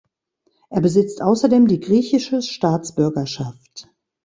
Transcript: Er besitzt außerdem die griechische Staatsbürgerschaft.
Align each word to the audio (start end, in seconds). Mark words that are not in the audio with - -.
Er 0.71 0.81
besitzt 0.81 1.21
außerdem 1.21 1.67
die 1.67 1.79
griechische 1.79 2.41
Staatsbürgerschaft. 2.41 3.87